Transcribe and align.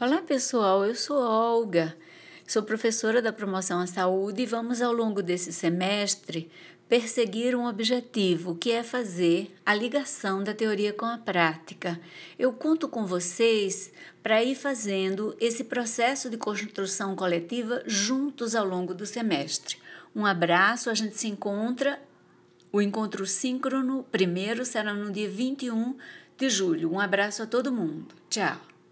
Olá 0.00 0.22
pessoal, 0.22 0.84
eu 0.84 0.94
sou 0.94 1.20
Olga, 1.20 1.96
sou 2.46 2.62
professora 2.62 3.20
da 3.20 3.32
Promoção 3.32 3.80
à 3.80 3.86
Saúde 3.88 4.42
e 4.42 4.46
vamos 4.46 4.80
ao 4.80 4.92
longo 4.92 5.20
desse 5.20 5.52
semestre 5.52 6.48
perseguir 6.88 7.56
um 7.56 7.66
objetivo 7.66 8.54
que 8.54 8.70
é 8.70 8.84
fazer 8.84 9.52
a 9.66 9.74
ligação 9.74 10.44
da 10.44 10.54
teoria 10.54 10.92
com 10.92 11.04
a 11.04 11.18
prática. 11.18 12.00
Eu 12.38 12.52
conto 12.52 12.88
com 12.88 13.06
vocês 13.06 13.92
para 14.22 14.40
ir 14.40 14.54
fazendo 14.54 15.36
esse 15.40 15.64
processo 15.64 16.30
de 16.30 16.36
construção 16.36 17.16
coletiva 17.16 17.82
juntos 17.84 18.54
ao 18.54 18.64
longo 18.64 18.94
do 18.94 19.04
semestre. 19.04 19.78
Um 20.14 20.24
abraço, 20.24 20.90
a 20.90 20.94
gente 20.94 21.16
se 21.16 21.26
encontra. 21.26 22.00
O 22.70 22.80
encontro 22.80 23.26
síncrono 23.26 24.04
primeiro 24.12 24.64
será 24.64 24.94
no 24.94 25.10
dia 25.10 25.28
21 25.28 25.96
de 26.36 26.48
julho. 26.48 26.92
Um 26.92 27.00
abraço 27.00 27.42
a 27.42 27.46
todo 27.46 27.72
mundo. 27.72 28.14
Tchau. 28.30 28.77